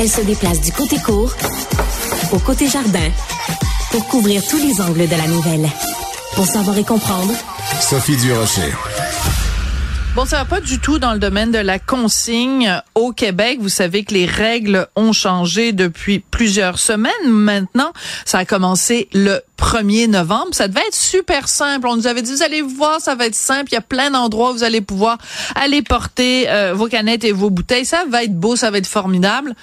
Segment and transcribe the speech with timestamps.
[0.00, 1.34] Elle se déplace du côté court
[2.30, 3.10] au côté jardin
[3.90, 5.68] pour couvrir tous les angles de la nouvelle.
[6.36, 7.32] Pour savoir et comprendre,
[7.80, 8.72] Sophie Durocher.
[10.14, 13.58] Bon, ça va pas du tout dans le domaine de la consigne au Québec.
[13.60, 17.92] Vous savez que les règles ont changé depuis plusieurs semaines maintenant.
[18.24, 20.48] Ça a commencé le 1er novembre.
[20.52, 21.86] Ça devait être super simple.
[21.86, 23.68] On nous avait dit, vous allez voir, ça va être simple.
[23.70, 25.18] Il y a plein d'endroits où vous allez pouvoir
[25.54, 27.84] aller porter euh, vos canettes et vos bouteilles.
[27.84, 29.54] Ça va être beau, ça va être formidable.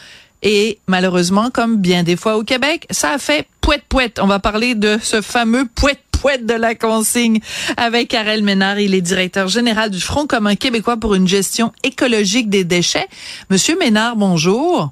[0.41, 4.13] Et malheureusement, comme bien des fois au Québec, ça a fait pouet pouet.
[4.20, 5.98] On va parler de ce fameux pouet
[6.41, 7.39] de la consigne
[7.77, 8.80] avec Karel Ménard.
[8.80, 13.08] Il est directeur général du Front commun québécois pour une gestion écologique des déchets.
[13.49, 14.91] Monsieur Ménard, bonjour.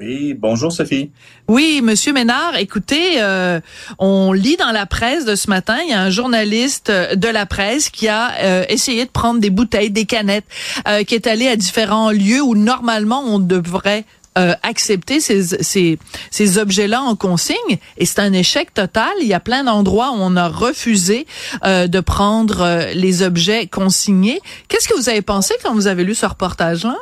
[0.00, 1.10] Oui, bonjour Sophie.
[1.46, 3.60] Oui, Monsieur Ménard, écoutez, euh,
[3.98, 7.44] on lit dans la presse de ce matin, il y a un journaliste de la
[7.44, 10.46] presse qui a euh, essayé de prendre des bouteilles, des canettes,
[10.88, 14.06] euh, qui est allé à différents lieux où normalement on devrait
[14.38, 15.98] euh, accepter ces, ces,
[16.30, 19.10] ces objets-là en consigne et c'est un échec total.
[19.20, 21.26] Il y a plein d'endroits où on a refusé
[21.64, 24.40] euh, de prendre euh, les objets consignés.
[24.68, 26.96] Qu'est-ce que vous avez pensé quand vous avez lu ce reportage-là?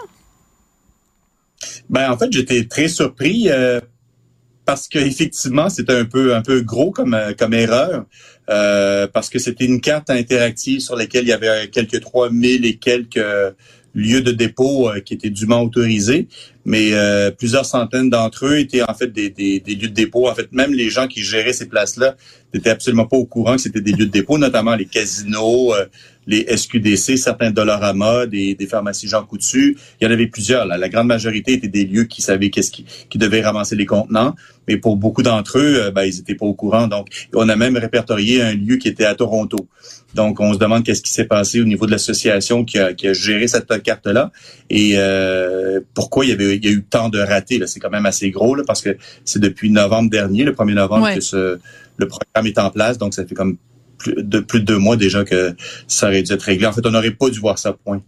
[1.89, 3.49] Ben, en fait, j'étais très surpris
[4.65, 8.05] parce que effectivement, c'était un peu un peu gros comme comme erreur
[8.47, 13.21] parce que c'était une carte interactive sur laquelle il y avait quelques 3000 et quelques
[13.95, 16.29] lieux de dépôt qui étaient dûment autorisés
[16.69, 19.31] mais euh, plusieurs centaines d'entre eux étaient en fait des,
[19.67, 20.29] lieux de dépôt.
[20.29, 22.15] En fait, même les gens qui géraient ces places-là
[22.53, 25.87] n'étaient absolument pas au courant que c'était des lieux de dépôt, notamment les casinos, euh,
[26.27, 29.79] les SQDC, certains Dollarama, des, des pharmacies Jean Coutu.
[29.99, 30.67] Il y en avait plusieurs.
[30.67, 30.77] Là.
[30.77, 34.35] La grande majorité étaient des lieux qui savaient qu'est-ce qui, qui devaient ramasser les contenants,
[34.69, 36.87] mais pour beaucoup d'entre eux, euh, ben, ils étaient pas au courant.
[36.87, 39.57] Donc, on a même répertorié un lieu qui était à Toronto.
[40.15, 43.09] Donc, on se demande qu'est-ce qui s'est passé au niveau de l'association qui a, qui
[43.09, 44.31] a géré cette carte-là
[44.71, 47.61] et euh, pourquoi il y avait il y a eu tant de ratés.
[47.67, 51.15] C'est quand même assez gros là, parce que c'est depuis novembre dernier, le 1er novembre,
[51.15, 51.59] que ce,
[51.97, 52.99] le programme est en place.
[52.99, 53.57] Donc, ça fait comme
[53.99, 55.55] plus de, plus de deux mois déjà que
[55.87, 56.67] ça aurait dû être réglé.
[56.67, 58.03] En fait, on n'aurait pas dû voir ça point.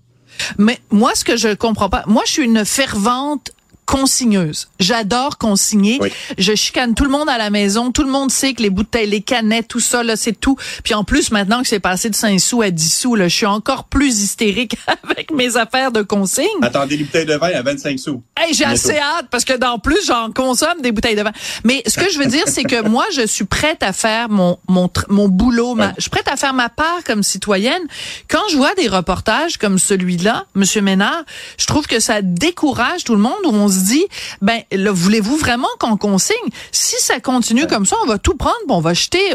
[0.59, 3.51] Mais moi, ce que je comprends pas, moi, je suis une fervente
[3.91, 4.69] consigneuse.
[4.79, 5.99] J'adore consigner.
[6.39, 7.91] Je chicane tout le monde à la maison.
[7.91, 10.57] Tout le monde sait que les bouteilles, les canettes, tout ça, là, c'est tout.
[10.85, 13.35] Puis en plus, maintenant que c'est passé de 5 sous à 10 sous, là, je
[13.35, 14.77] suis encore plus hystérique
[15.11, 16.47] avec mes affaires de consigne.
[16.63, 18.23] Attendez, les bouteilles de vin à 25 sous.
[18.37, 21.33] Hey, j'ai assez hâte parce que dans plus, j'en consomme des bouteilles de vin.
[21.65, 24.57] Mais ce que je veux dire, c'est que moi, je suis prête à faire mon,
[24.69, 25.75] mon, mon boulot.
[25.75, 27.83] Ma, je suis prête à faire ma part comme citoyenne.
[28.29, 31.25] Quand je vois des reportages comme celui-là, Monsieur Ménard,
[31.59, 34.07] je trouve que ça décourage tout le monde où on se dit,
[34.41, 36.37] ben, voulez-vous vraiment qu'on consigne?
[36.73, 39.35] Si ça continue comme ça, on va tout prendre, bon, on va jeter,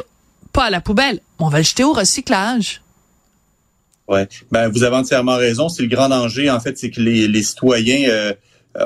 [0.54, 2.82] pas à la poubelle, on va le jeter au recyclage.
[4.08, 5.68] Ouais, ben vous avez entièrement raison.
[5.68, 8.34] C'est le grand danger, en fait, c'est que les, les citoyens euh,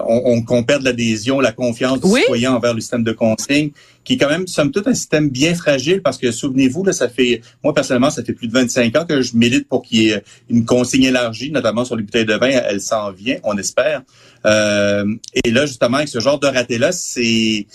[0.05, 3.71] on, on, perd l'adhésion, la confiance du citoyen envers le système de consigne,
[4.03, 7.09] qui est quand même, somme toute, un système bien fragile parce que souvenez-vous, là, ça
[7.09, 10.09] fait, moi personnellement, ça fait plus de 25 ans que je milite pour qu'il y
[10.09, 12.49] ait une consigne élargie, notamment sur les bouteilles de vin.
[12.49, 14.03] Elle s'en vient, on espère.
[14.45, 15.05] Euh,
[15.43, 17.65] et là, justement, avec ce genre de raté-là, c'est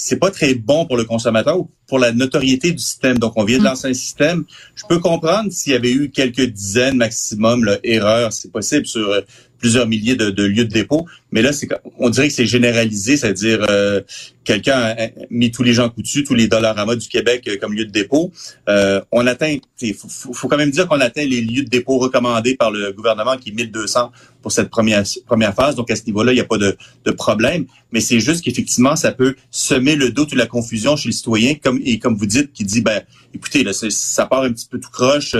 [0.00, 3.18] c'est pas très bon pour le consommateur ou pour la notoriété du système.
[3.18, 3.66] Donc, on vient de mm.
[3.66, 4.44] lancer un système.
[4.74, 9.10] Je peux comprendre s'il y avait eu quelques dizaines maximum là, erreurs, c'est possible sur
[9.10, 9.20] euh,
[9.60, 11.06] plusieurs milliers de, de, lieux de dépôt.
[11.30, 14.00] Mais là, c'est on dirait que c'est généralisé, c'est-à-dire euh,
[14.42, 14.96] quelqu'un a
[15.30, 17.84] mis tous les gens coutus, tous les dollars à mode du Québec euh, comme lieu
[17.84, 18.32] de dépôt.
[18.68, 21.98] Euh, on atteint, il faut, faut, quand même dire qu'on atteint les lieux de dépôt
[21.98, 24.10] recommandés par le gouvernement, qui est 1200
[24.42, 25.76] pour cette première première phase.
[25.76, 27.66] Donc à ce niveau-là, il n'y a pas de, de problème.
[27.92, 31.54] Mais c'est juste qu'effectivement, ça peut semer le doute ou la confusion chez le citoyen,
[31.54, 33.02] comme et comme vous dites, qui dit ben
[33.34, 35.36] écoutez, là, ça part un petit peu tout croche.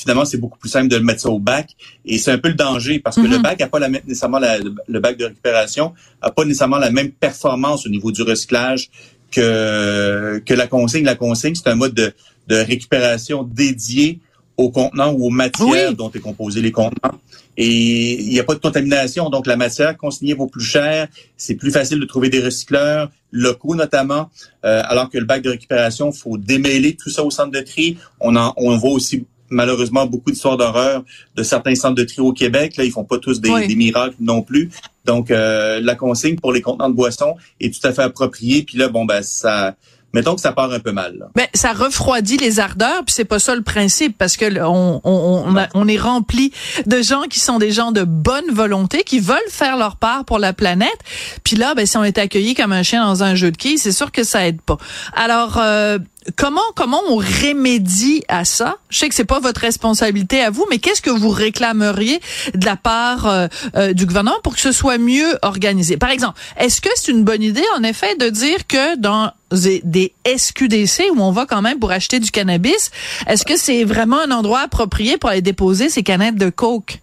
[0.00, 1.76] Finalement, c'est beaucoup plus simple de le mettre ça au bac.
[2.04, 3.42] Et c'est un peu le danger parce que le mm-hmm.
[3.42, 7.10] bac n'a pas la, nécessairement la, le bac de récupération a pas nécessairement la même
[7.10, 8.90] performance au niveau du recyclage
[9.30, 11.04] que, que la consigne.
[11.04, 12.12] La consigne, c'est un mode de,
[12.48, 14.20] de récupération dédié
[14.56, 17.18] aux contenants ou aux matières dont est composé les contenants.
[17.56, 21.08] Et il n'y a pas de contamination, donc la matière consignée vaut plus cher.
[21.36, 24.30] C'est plus facile de trouver des recycleurs locaux notamment,
[24.64, 27.96] euh, alors que le bac de récupération, faut démêler tout ça au centre de tri.
[28.20, 31.04] On en, on voit aussi malheureusement beaucoup d'histoires d'horreur
[31.36, 32.76] de certains centres de tri au Québec.
[32.76, 34.70] Là, ils font pas tous des, des miracles non plus.
[35.04, 38.62] Donc, euh, la consigne pour les contenants de boissons est tout à fait appropriée.
[38.62, 39.74] Puis là, bon, ben ça,
[40.12, 41.28] mettons que ça part un peu mal.
[41.36, 45.54] Mais ça refroidit les ardeurs, puis c'est pas ça le principe, parce que on, on,
[45.74, 46.52] on, est rempli
[46.86, 50.38] de gens qui sont des gens de bonne volonté, qui veulent faire leur part pour
[50.38, 50.98] la planète.
[51.44, 53.78] Puis là, ben, si on est accueilli comme un chien dans un jeu de quilles,
[53.78, 54.78] c'est sûr que ça aide pas.
[55.14, 55.98] Alors, euh,
[56.36, 58.76] comment comment on remédie à ça?
[58.88, 62.20] Je sais que c'est pas votre responsabilité à vous, mais qu'est-ce que vous réclameriez
[62.54, 65.96] de la part euh, euh, du gouvernement pour que ce soit mieux organisé?
[65.96, 70.14] Par exemple, est-ce que c'est une bonne idée en effet de dire que dans des
[70.24, 72.90] SQDC où on va quand même pour acheter du cannabis,
[73.26, 77.00] est-ce que c'est vraiment un endroit approprié pour aller déposer ces canettes de coke?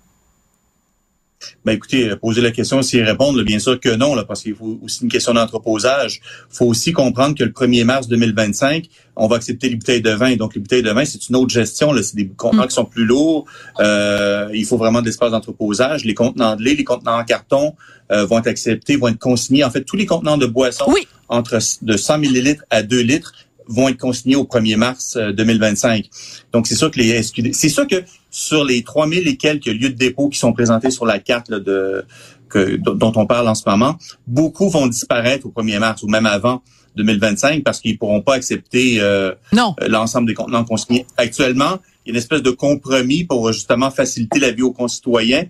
[1.66, 4.80] Ben écoutez, poser la question s'y répondre, bien sûr que non, là, parce qu'il faut
[4.82, 6.22] aussi une question d'entreposage.
[6.52, 10.12] Il faut aussi comprendre que le 1er mars 2025, on va accepter les bouteilles de
[10.12, 10.36] vin.
[10.36, 11.94] Donc, les bouteilles de vin, c'est une autre gestion.
[12.02, 12.68] C'est des contenants mm.
[12.68, 13.46] qui sont plus lourds.
[13.80, 16.06] Euh, il faut vraiment de l'espace d'entreposage.
[16.06, 17.76] Les contenants de lait, les contenants en carton
[18.12, 19.64] euh, vont être acceptés, vont être consignés.
[19.64, 20.94] En fait, tous les contenants de boissons
[21.30, 23.34] entre de 100 millilitres à 2 litres
[23.68, 26.06] vont être consignés au 1er mars 2025.
[26.06, 26.08] Euh,
[26.54, 28.04] Donc, c'est sûr que les SQD, c'est sûr que
[28.38, 32.06] sur les 3000 et quelques lieux de dépôt qui sont présentés sur la carte de
[32.50, 33.98] que, dont on parle en ce moment,
[34.28, 36.62] beaucoup vont disparaître au 1er mars ou même avant
[36.96, 41.08] 2025 parce qu'ils pourront pas accepter euh, euh, l'ensemble des contenants consignés.
[41.18, 45.46] Actuellement, il y a une espèce de compromis pour justement faciliter la vie aux concitoyens.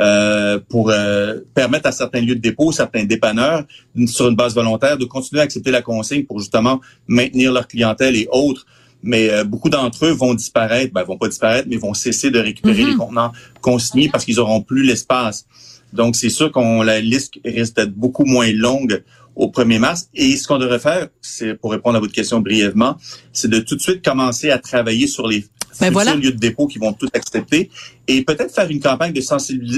[0.00, 3.62] Euh, pour euh, permettre à certains lieux de dépôt, certains dépanneurs,
[4.06, 8.16] sur une base volontaire, de continuer à accepter la consigne pour justement maintenir leur clientèle
[8.16, 8.66] et autres.
[9.02, 12.38] Mais euh, beaucoup d'entre eux vont disparaître, ben, vont pas disparaître, mais vont cesser de
[12.38, 12.98] récupérer les mhm.
[12.98, 15.46] contenants consignés parce qu'ils auront plus l'espace.
[15.92, 19.02] Donc, c'est sûr qu'on la liste risque d'être beaucoup moins longue
[19.34, 20.08] au 1er mars.
[20.14, 22.96] Et ce qu'on devrait faire, c'est pour répondre à votre question brièvement,
[23.32, 25.44] c'est de tout de suite commencer à travailler sur les
[25.80, 26.14] mais ben voilà.
[26.14, 27.70] lieux de dépôt qui vont tout accepter
[28.06, 29.22] et peut-être faire une campagne de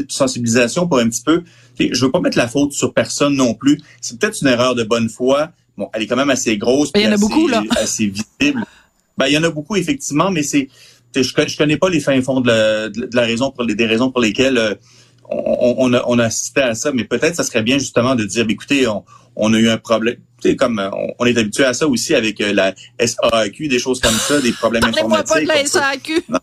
[0.09, 1.45] sensibilisation pour un petit peu.
[1.79, 3.81] Je veux pas mettre la faute sur personne non plus.
[4.01, 5.51] C'est peut-être une erreur de bonne foi.
[5.79, 6.91] Bon, elle est quand même assez grosse.
[6.95, 7.63] Il y en a beaucoup là.
[7.77, 8.65] Assez visible.
[9.17, 10.69] Ben, il y en a beaucoup effectivement, mais c'est
[11.15, 13.87] je, je connais pas les fins fonds de la, de la raison pour les des
[13.87, 14.75] raisons pour lesquelles euh,
[15.31, 18.25] on, on, a, on a assisté à ça, mais peut-être ça serait bien justement de
[18.25, 19.05] dire, écoutez, on,
[19.37, 20.17] on a eu un problème.
[20.59, 24.43] Comme on, est habitué à ça aussi avec euh, la SAQ, des choses comme ça,
[24.43, 25.33] des problèmes informatiques.
[25.33, 26.25] pas de la SAQ.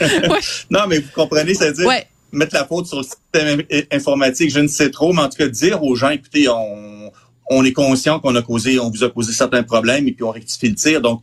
[0.70, 0.80] Non.
[0.88, 1.88] mais vous comprenez, c'est-à-dire
[2.32, 5.48] mettre la faute sur le système informatique, je ne sais trop, mais en tout cas
[5.48, 7.12] dire aux gens, écoutez, on,
[7.50, 10.30] on est conscient qu'on a causé, on vous a causé certains problèmes et puis on
[10.30, 11.00] rectifie le tir.
[11.00, 11.22] Donc,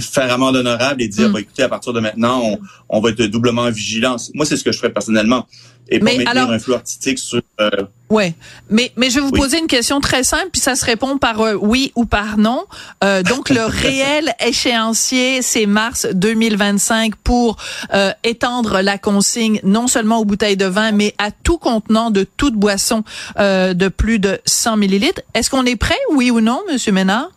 [0.00, 1.32] faire amende honorable et dire, mm.
[1.32, 2.58] bah, écoutez, à partir de maintenant, on,
[2.88, 4.16] on va être doublement vigilant.
[4.34, 5.46] Moi, c'est ce que je ferais personnellement
[5.88, 7.42] et pour maintenir un flou artistique sur.
[7.60, 7.70] Euh,
[8.08, 8.34] ouais,
[8.70, 11.40] mais mais je vais vous poser une question très simple, puis ça se répond par
[11.40, 12.64] euh, oui ou par non.
[13.02, 17.56] Euh, donc le réel échéancier, c'est mars 2025 pour
[17.92, 22.24] euh, étendre la consigne non seulement aux bouteilles de vin, mais à tout contenant de
[22.36, 23.04] toute boisson
[23.38, 25.20] euh, de plus de 100 millilitres.
[25.34, 27.30] Est-ce qu'on est prêt, oui ou non, Monsieur Ménard?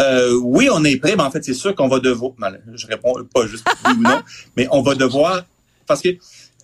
[0.00, 2.32] Euh, oui, on est prêt, mais en fait, c'est sûr qu'on va devoir.
[2.74, 4.20] Je réponds pas juste oui ou non,
[4.56, 5.42] mais on va devoir
[5.86, 6.08] parce que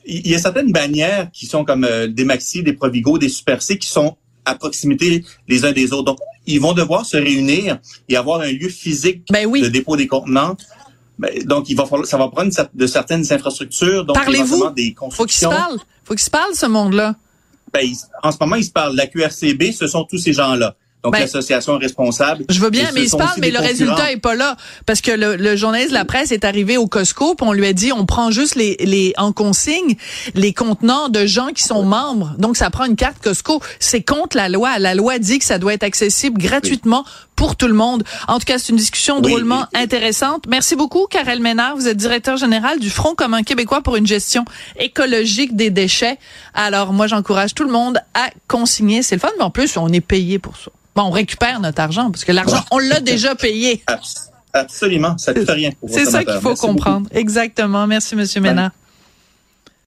[0.07, 3.61] il y a certaines bannières qui sont comme euh, des Maxi, des Provigo, des Super
[3.61, 6.05] C qui sont à proximité les uns des autres.
[6.05, 10.07] Donc, ils vont devoir se réunir et avoir un lieu physique ben de dépôt des
[10.07, 10.57] contenants.
[11.19, 14.71] Ben, donc, il va falloir, ça va prendre de certaines infrastructures, donc Parlez-vous.
[14.71, 15.51] des constructions.
[15.51, 15.81] Faut qu'ils se parlent.
[16.05, 17.17] Faut qu'ils se parlent, ce monde-là.
[17.73, 17.85] Ben,
[18.23, 18.95] en ce moment, ils se parlent.
[18.95, 22.45] La QRCB, ce sont tous ces gens-là donc ben, l'association responsable.
[22.49, 24.57] Je veux bien, mais il se parle, mais le résultat est pas là
[24.87, 27.67] parce que le, le journaliste de la presse est arrivé au Costco, puis on lui
[27.67, 29.97] a dit on prend juste les, les en consigne
[30.35, 32.35] les contenants de gens qui sont membres.
[32.39, 33.61] Donc ça prend une carte Costco.
[33.79, 34.79] C'est contre la loi.
[34.79, 37.05] La loi dit que ça doit être accessible gratuitement
[37.37, 38.03] pour tout le monde.
[38.29, 40.45] En tout cas, c'est une discussion drôlement intéressante.
[40.49, 41.77] Merci beaucoup, Karel Ménard.
[41.77, 44.45] Vous êtes directeur général du Front commun québécois pour une gestion
[44.79, 46.19] écologique des déchets.
[46.55, 49.03] Alors, moi, j'encourage tout le monde à consigner.
[49.03, 50.71] C'est le fun, mais en plus, on est payé pour ça.
[50.97, 53.85] Bon, on récupère notre argent parce que l'argent, on l'a déjà payé.
[54.55, 55.71] Absolument, ça coûte rien.
[55.87, 57.07] C'est ça qu'il faut comprendre.
[57.13, 57.87] Exactement.
[57.87, 58.71] Merci, Monsieur Ménard.